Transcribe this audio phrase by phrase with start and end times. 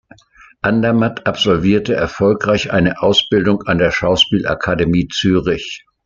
[0.61, 5.85] Andermatt absolvierte erfolgreich eine Ausbildung an der Schauspielakademie Zürich.